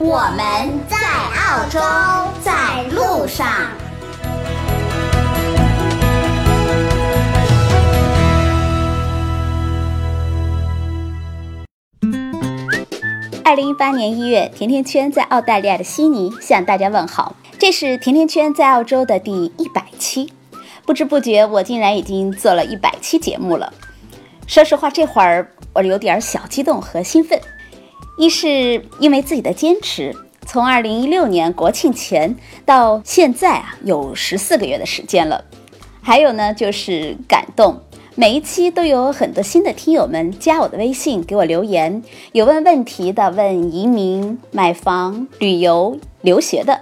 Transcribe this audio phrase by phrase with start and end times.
[0.00, 1.80] 我们在澳洲，
[2.40, 3.48] 在路上。
[13.44, 17.34] 二零一八年一月，甜甜圈在澳大利亚的悉尼向大家问好。
[17.58, 20.32] 这是甜甜圈在澳洲的第一百期，
[20.86, 23.72] 不知不觉我竟然已经做了一百期节目了。
[24.46, 27.40] 说实话，这会儿我有点小激动和兴奋。
[28.16, 30.14] 一是因为自己的坚持，
[30.46, 35.44] 从二零一六年国庆前到现在啊，有十四个月的时间了。
[36.00, 37.80] 还有呢，就是感动，
[38.14, 46.80] 每一期都有很多新的听友们加我的微信给我留言，有问问题的，问移民、买房、旅游、留学的，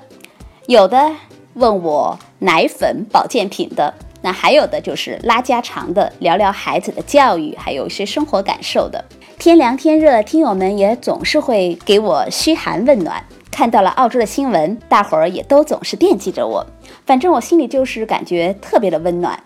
[0.66, 1.12] 有的
[1.54, 9.04] 问我奶粉、保健品的，那还有的就是拉家常的，聊聊孩子的教育，还有一些生活感受的。
[9.38, 13.22] 天凉天热，听友们也总是会给我嘘寒问暖。
[13.50, 16.66] 看到了澳洲的新闻，大伙儿也都总是惦记着我。
[17.04, 19.38] 反正我心里就是感觉特别的温暖。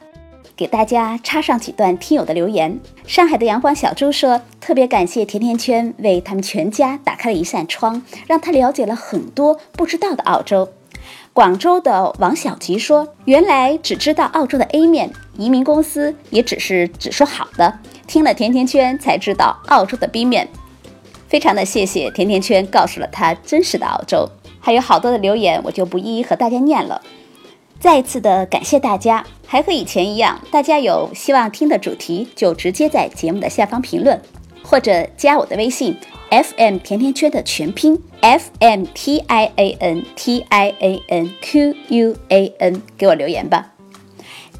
[0.56, 2.78] 给大家插上几段听友的留言。
[3.06, 10.68] 上海的阳光小猪说：“特别感谢甜甜圈为他们全家打开了一扇窗，让他了解了很多不知道的澳洲。”
[11.32, 17.78] 广州的王小吉说：“原来只知道澳洲的 A 面，移民公司也只是只说好的。
[18.08, 20.48] 听了甜甜圈才知道澳洲的 B 面，
[21.28, 24.28] 非常的谢谢甜甜圈告诉了他真实的澳洲。
[24.58, 27.00] 还有好多的留言，我就不一一和大家念了。
[27.78, 34.20] 再一次的感谢大家，还和以前一样，大家有希望听的主题，就直接在节目的下方评论，
[34.64, 35.96] 或者加我的微信。”
[36.30, 42.16] F M 甜甜圈的全拼 F M T I A N T I A N Q U
[42.28, 43.72] A N，给我留言吧。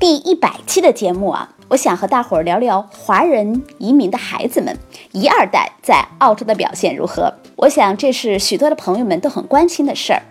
[0.01, 4.77] 第一百期的节目啊，我想和大伙儿聊聊华人移民的孩子们
[5.13, 7.33] 一二代在澳洲的表现如何。
[7.55, 10.23] 我想这是许多的朋友们都很关心的事儿。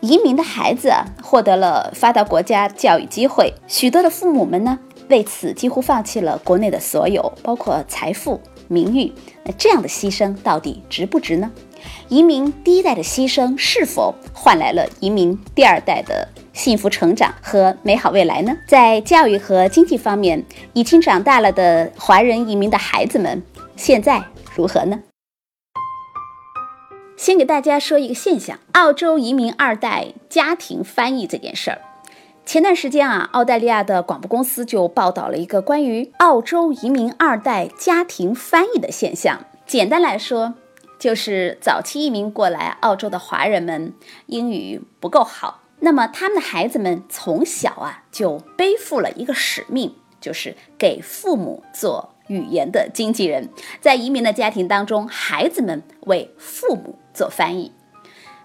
[0.00, 0.92] 移民的孩子
[1.22, 4.76] 获得了发达国家教育机会，许多的父母们呢
[5.08, 8.40] 为此几乎放弃了国内的所有，包括财富。
[8.72, 9.12] 名誉，
[9.44, 11.50] 那这样的牺牲到底值不值呢？
[12.08, 18.56] 移民第一代的牺牲是否换来了移民第二代的幸福成长和美好未来呢？
[18.66, 23.42] 在教育和经济方面，已经长大了的华人移民的孩子们
[23.76, 24.24] 现在
[24.54, 25.02] 如何呢？
[27.16, 31.80] 先给大家说一个现象：澳洲移民二代家庭翻译这件事儿。
[32.44, 39.46] 前段时间啊，澳大利亚的广播公司就报道了一个关于澳洲移民二代家庭翻译的现象。
[39.64, 40.52] 简单来说，
[40.98, 43.94] 就是早期移民过来澳洲的华人们
[44.26, 53.48] 英语不够好，那么他们的孩子们从小啊就背负了一个使命，就是给父母做语言的经纪人。
[53.80, 57.72] 在移民的家庭当中，孩子们为父母做翻译。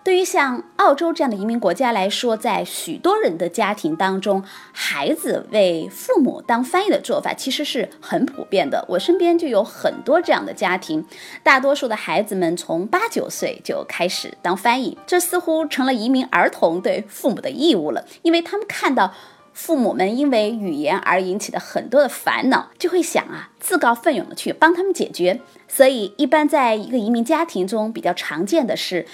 [0.08, 4.42] 对于像澳洲这样的移民国家来说，在许多人的家庭当中，
[4.72, 8.86] 孩子为父母当翻译的做法其实是很普遍的。
[8.88, 11.06] 我身边就有很多这样的家庭，
[11.44, 18.06] 大多数的孩子们从八九岁就开始当翻译，这似乎成了移民儿童对父母的义务了。
[18.22, 19.14] 因为他们看到
[19.52, 25.42] 父母们因为语言而引起的很多的烦恼，就会想啊，自告奋勇的去帮他们解决。
[25.68, 29.06] 所以，一般在一个移民家庭中比较常见的是。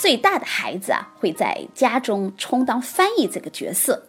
[0.00, 4.04] 最大的孩子啊，会在家中充当翻译这个角色。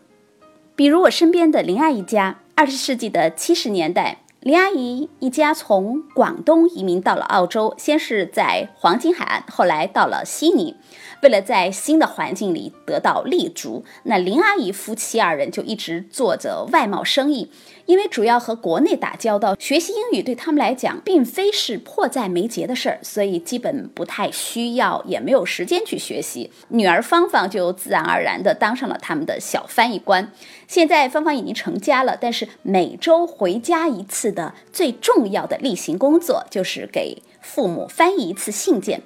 [0.74, 10.78] 比如我身边的林阿姨家，二十世纪的七十年代，林阿姨一家从广东移民到了澳洲，先是在黄金海岸，后来到了悉尼。
[11.22, 17.52] 为了在新的环境里得到立足，那林阿姨夫妻二人就一直做着外贸生意。
[17.86, 26.52] 因为主要和国内打交道，学习英语对他们来讲并非是迫在眉睫的事儿，所以基本不太需要，也没有时间去学习。
[26.70, 30.32] 女儿芳芳就自然而然地当上了他们的小翻译官。
[30.68, 39.02] 现在芳芳已经成家了，但是每周回家一次的最重要的例行工作就是给父母翻译一次信件。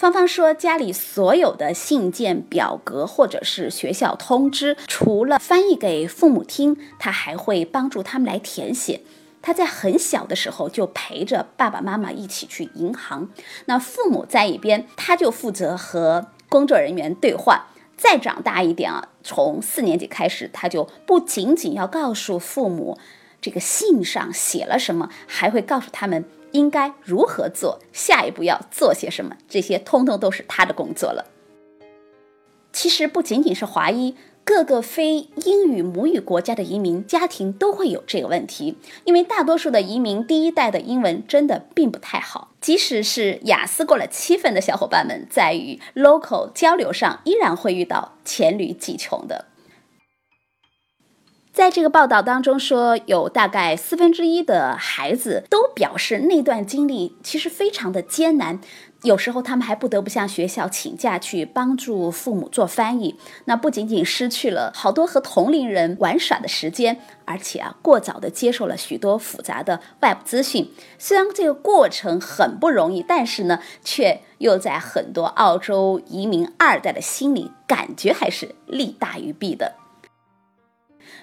[0.00, 9.02] 芳芳说：“家里所有的信件、表格或者是学校通知，除了翻译给父母听，她还会帮助他们来填写。
[9.42, 13.28] 他在很小的时候就陪着爸爸妈妈一起去银行，
[13.66, 17.66] 那父母在一边，他就负责和工作人员对话。
[17.98, 22.96] 再长大一点啊，从四年级开始，他就不仅仅要告诉父母
[23.42, 31.26] 这个信上写了什么，还会告诉他们应该如何做，下一步要做些什么，这些通通都是他的工作了。
[32.72, 34.16] 其实不仅仅是华裔。
[34.42, 49.49] 各个非英语母语国家的移民家庭都会有这个问题，因为大多数的移民第一代的英文真的并不太好，即使是雅思过了七分的小伙伴们，在与 local 交流上依然会遇到黔驴技穷的。
[51.60, 58.58] 在这个报道当中说，有大概四分之一的孩子都表示那段经历其实非常的艰难。
[59.02, 63.14] 有时候他们还不得不向学校请假去帮助父母做翻译，
[63.44, 70.72] 那不仅仅失去了好多和同龄人玩耍的时间，而且啊，过早的接受了许多复杂的外部资讯。
[70.98, 79.74] 虽然这个过程很不容易，但是呢，却又在很多澳洲移民二代的心里，感觉还是利大于弊的。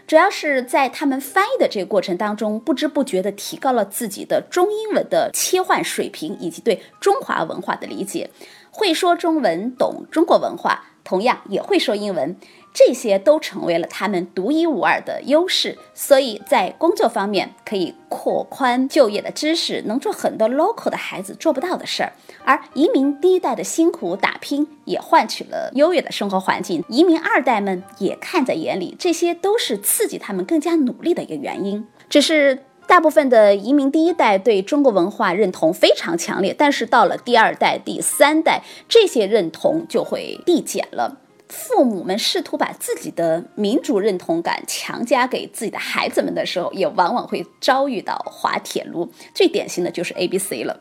[0.07, 8.30] 主要是在他们翻译的这个过程当中，不知不觉地提高了自己的中英文的切换水平，以及对中华文化的理解，
[8.71, 12.36] 会说中文，懂中国文化，同样也会说英文。
[12.74, 22.13] 这些都成为了他们独一无二的优势，所以在工作方面可以扩宽就业的知识，能做很多 local 的孩子做不到的事儿。
[22.44, 26.83] 而移民第一代的辛苦打拼，也换取了优越的生活环境。
[26.88, 31.88] 移民二代们也看在眼里，这些都是刺激他们更加努力的一个原因。
[32.10, 41.18] 只是大部分的移民第一代对中国文化认同非常强烈，但是到了第二代、第三代，这些认同就会递减了。
[41.50, 49.12] 父母们试图把自己的民主认同感强加给自己的孩子们的时候，也往往会遭遇到滑铁卢。
[49.34, 50.80] 最典型的就是 A B C 了。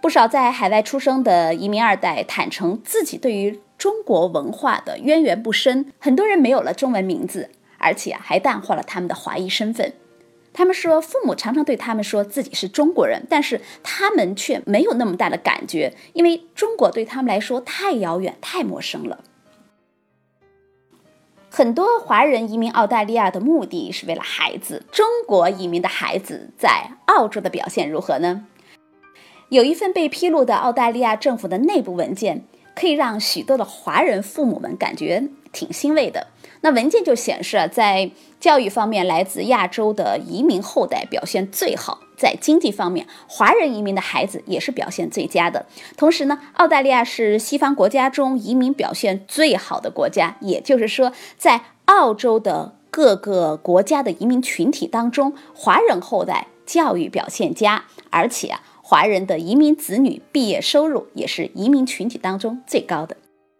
[0.00, 9.92] 不少在海外出生的移民二代坦诚自己对于中国文化的渊源不深，很多人没有了中文名字，而且还淡化了他们的华裔身份。
[10.52, 19.20] 他们说，父母常常对他们说自己是中国人，但是他们却没有那么大的感觉，因为中国对他们来说太遥远、太陌生了。
[21.48, 24.84] 很多华人移民澳大利亚的目的是为了孩子。
[24.92, 28.46] 中国移民的孩子在澳洲的表现如何呢？
[29.48, 32.44] 有一份被披露的澳大利亚政府的内部文件，
[32.76, 36.28] 可以让许多的华人父母们感觉挺欣慰的。
[36.62, 42.00] 那文件就显示啊，在教育方面，来自亚洲的移民后代表现最好。
[42.16, 45.64] 在经济方面，华人移民的孩子也是表现最佳的。
[45.96, 50.36] 同时呢，澳大利亚是西方国家中移民表现最好的国家。
[50.40, 63.16] 也就是说，在澳洲的各个国家的移民群体当中，华人后代教育表现佳，而且啊，华人的移民子女毕业收入也是移民群体当中最高的。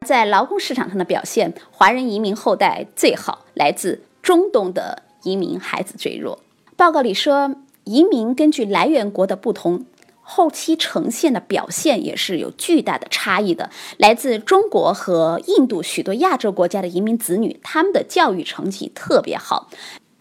[0.06, 6.40] 在劳工市场上的表现，华人移民后代最好，来自中东的移民孩子最弱。
[6.76, 7.54] 报告里说。
[7.84, 9.86] 移民根据来源国的不同，
[10.20, 13.70] 后期呈现的表现也是有巨大的差异的。
[13.96, 19.68] 来自中国和印度许多亚洲国家的移民子女，他们的教育成绩特别好。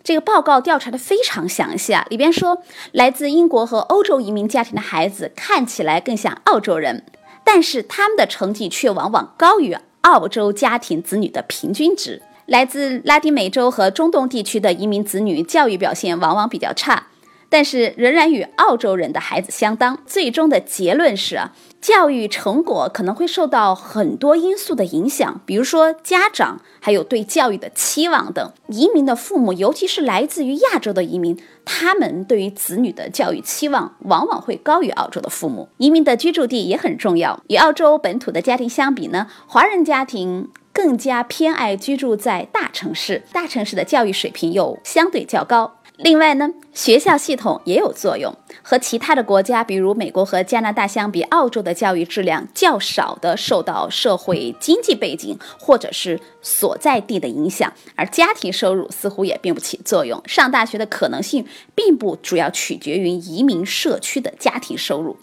[0.03, 7.03] 这个报告调查的非常详细啊，里边说，来自英国和欧洲移民家庭的孩子看起来更像澳洲人，
[7.51, 12.21] 但是他们的成绩却往往高于澳洲家庭子女的平均值。
[12.45, 17.07] 来自拉丁美洲和中东地区的移民子女教育表现往往比较差。
[17.49, 19.97] 但是仍然与澳洲人的孩子相当。
[20.05, 21.51] 最终的结论是啊，
[21.81, 28.51] 教育成果可能会受到很多因素的影响，比如说家长，还有对教育的期望等。
[28.67, 35.69] 移民的父母，尤其是来自于亚洲的移民，他们对于子女的教育期望往往会高于澳洲的父母。
[35.77, 37.41] 移民的居住地也很重要。
[37.47, 45.78] 与澳洲本土的家庭相比呢，华人家庭更加偏爱居住在大城市，大城市的教育水平又相对较高。
[46.01, 48.33] 另外呢，学校系统也有作用。
[48.61, 60.21] 和其他的国家，比如美国和加拿大相比，澳洲的教育质量较少的受到社会经济背景或者是所在地的影响，而家庭收入似乎也并不起作用。
[60.25, 65.17] 上大学的可能性并不主要取决于移民社区的家庭收入。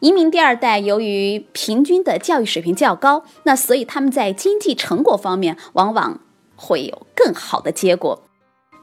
[0.00, 6.18] 移民第二代由于平均的教育水平较高，那所以他们在经济成果方面往往
[6.56, 8.24] 会有更好的结果。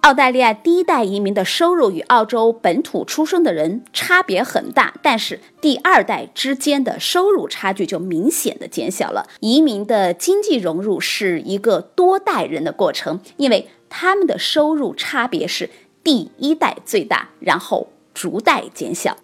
[0.02, 9.28] 澳大利亚第一代移民的收入与澳洲本土出生的人差别很大，但是第二代之间的收入差距就明显的减小了。
[9.42, 15.70] 移民的经济融入是一个多代人的过程，因为他们的收入差别是。
[16.02, 19.18] 第一代最大，然后逐代减小。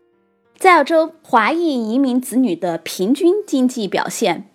[0.58, 4.50] 在澳洲，华裔移民子女的平均经济表现，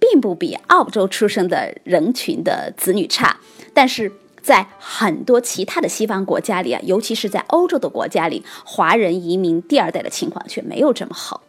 [0.00, 3.38] 并不比澳洲出生的人群的子女差，
[3.74, 4.10] 但是
[4.46, 11.42] 在很多其他的西方国家里啊，尤其是在欧洲的国家里，华人移民第二代的情况却没有这么好。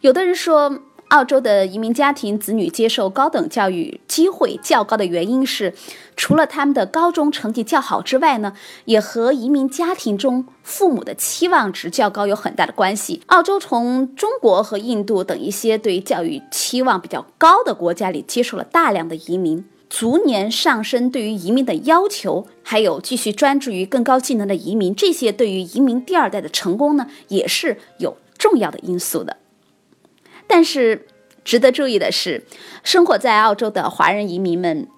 [0.00, 0.80] 有的人说。
[1.08, 5.72] 澳洲的移民家庭子女接受高等教育机会较高的原因是，
[6.16, 8.54] 除了他们的高中成绩较好之外呢，
[8.86, 13.22] 也和移民家庭中父母的期望值较高有很大的关系。
[13.26, 19.64] 澳洲从中国和印度等一些对教育期望比较高的国家里接受了大量的移民，
[19.96, 29.36] 逐年上升对于移民的要求，还有继续专注于更高技能的移民，这些对于移民第二代的成功呢，也是有重要的因素的。
[30.48, 31.06] 但是，
[31.44, 32.44] 值得注意的是，
[32.82, 34.88] 生活在澳洲的华人移民们，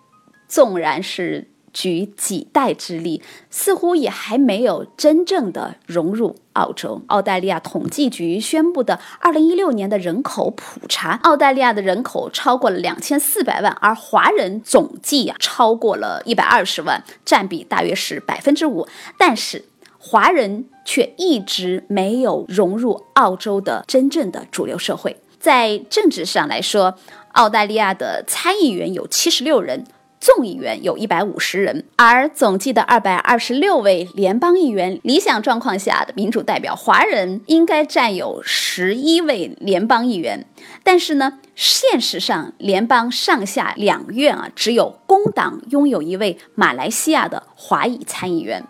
[0.49, 1.47] 纵然是
[1.77, 7.03] 举几代之力，似乎也还没有真正的融入澳洲。
[7.09, 18.89] 澳大利亚统计局宣布的2016年的人口普查，澳大利亚的人口超过了2400万，而华人总计啊超过了120万，占比大约是百分之五。
[19.19, 19.67] 但是，
[19.99, 25.19] 华人却一直没有融入澳洲的真正的主流社会。
[25.39, 26.97] 在政治上来说，
[27.33, 29.85] 澳大利亚的参议员有七十六人，
[30.19, 40.47] 众议员有一百五十人，而总计的二百二十六位联邦议员，理想状况下的民主代表华人应该占有十一位联邦议员。
[40.83, 48.65] 但是呢，现实上联邦上下两院啊，只有工党拥有一位马来西亚的华裔参议员。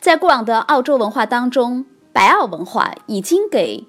[0.00, 3.86] 在过往的澳洲文化当中，白澳文化已经给。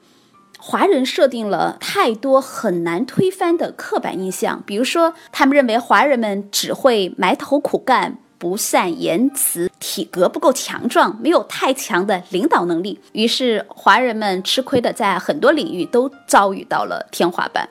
[0.66, 13.02] 华人设定了太多很难推翻的刻板印象，比如说，他们认为华人们只会埋头苦干，不善言辞，体格不够强壮，没有太强的领导能力。
[13.12, 17.68] 于是，华人们吃亏的在很多领域都遭遇到了天花板。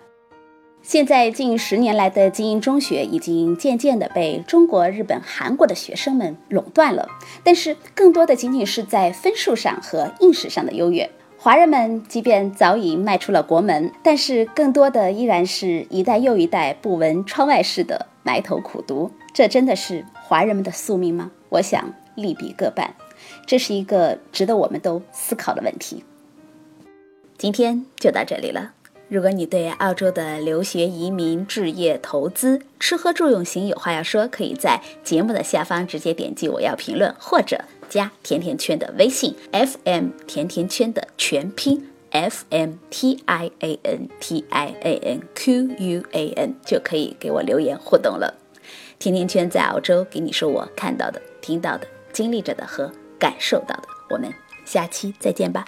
[0.83, 7.09] 现在近十年来的精英中学已经渐渐的被中国、日本、韩国的学生们垄断了，
[7.43, 11.11] 但是更多的仅仅是在分数上和应试上的优越。
[11.45, 19.11] 华人们即便早已迈出了国门，但是更多的依然是一代又一代不闻窗外事的埋头苦读。
[19.35, 21.33] 这真的是华人们的宿命吗？
[21.49, 22.95] 我想利弊各半，
[23.45, 26.05] 这是一个值得我们都思考的问题。
[27.37, 28.75] 今天就到这里了。
[29.09, 37.65] 如果你对澳洲的留学、移民、置业、投资、吃喝住用行有话要说，可以在节目的下方直接点击“我要评论”或者。
[37.93, 48.39] 加甜甜圈的微信，FM 甜甜圈的全拼，F M T I A N T I A N Q U A N 就可以给我留言互动了。
[48.99, 53.83] 甜甜圈在澳洲给你说我看到的、听到的、经历着的和感受到的。
[54.09, 54.33] 我们
[54.65, 55.67] 下期再见吧。